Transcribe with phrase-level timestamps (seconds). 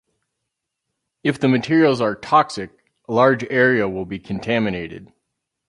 [1.23, 2.71] If the materials are toxic,
[3.07, 5.13] a large area will be contaminated.